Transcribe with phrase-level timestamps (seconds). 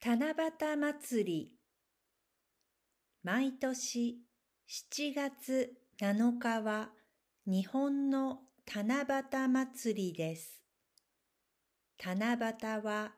[0.00, 1.52] 七夕祭り
[3.24, 4.20] 毎年
[4.68, 6.90] 7月7日は
[7.48, 8.38] 日本の
[8.72, 10.60] 七夕祭りです。
[12.00, 13.10] 七夕は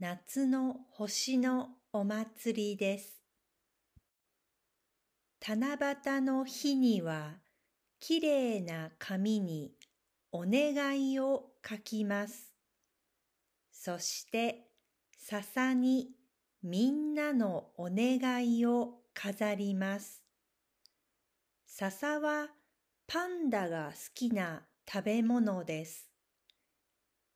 [0.00, 3.22] 夏の星のお祭りです。
[5.46, 7.34] 七夕の日には
[8.00, 9.70] きれいな紙に
[10.32, 12.52] お願いを書きます。
[13.70, 14.71] そして
[15.24, 16.08] 笹に
[16.64, 20.20] みんなのお願いを飾ります。
[21.64, 22.48] 笹は
[23.06, 26.10] パンダが好きな食べ物です。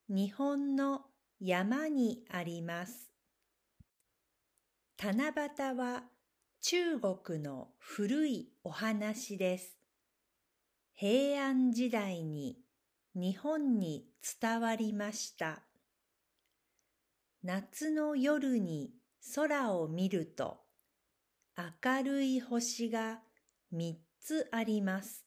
[0.09, 1.02] 日本の
[1.38, 3.09] 山にあります。
[5.00, 6.02] 七夕は
[6.62, 9.78] 中国の古いお話です。
[10.92, 12.59] 平安時代に
[13.14, 14.09] 日本に
[14.40, 15.62] 伝わりました。
[17.48, 18.91] 夏の夜に
[19.36, 20.56] 空を見ると
[21.57, 23.20] 明るい星が
[23.70, 25.24] 三つあります。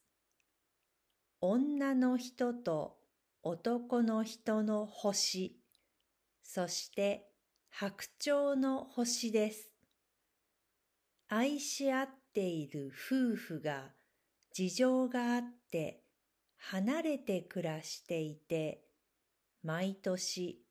[1.40, 2.98] 女の人と
[3.42, 5.62] 男の人の星、
[6.42, 7.24] そして
[7.70, 9.70] 白鳥の星です。
[11.26, 13.92] 愛し合っている夫婦が
[14.52, 16.02] 事情があって
[16.58, 18.82] 離れて暮らしていて、
[19.62, 20.62] 毎年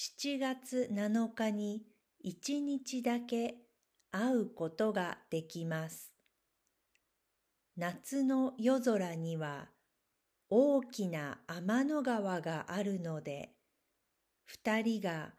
[0.00, 1.82] 7月7日に
[2.24, 3.56] 1日だけ
[4.12, 6.12] 会うことができます。
[7.76, 9.66] 夏の夜空には
[10.50, 13.56] 大きな天の川があるので、
[14.44, 15.32] 二人が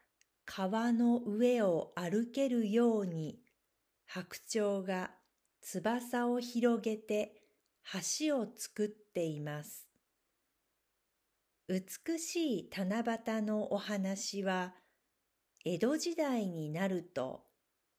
[0.43, 3.39] 川の上を歩けるように
[4.07, 5.11] 白鳥が
[5.61, 7.43] 翼を広げて
[8.19, 9.88] 橋を作っています。
[11.69, 14.73] 美しい七夕のお話は、
[15.63, 17.43] 江戸時代になると、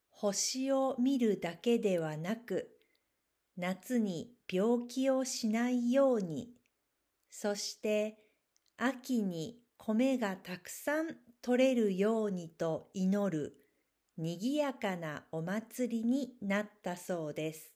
[0.09, 2.69] 星を見るだけではなく、
[3.57, 6.49] 夏に病気をしないように、
[7.31, 8.19] そして
[8.77, 13.55] 秋に米がたくさん取れるようにと祈る、
[14.17, 17.71] 賑やかなお祭りになったそうです。